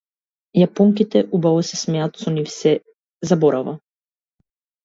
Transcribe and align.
Јапонките 0.59 1.21
убаво 1.39 1.59
се 1.69 1.79
смеат, 1.81 2.17
со 2.23 2.35
нив 2.39 2.49
сѐ 2.55 2.57
се 2.57 3.33
заборава. 3.33 3.79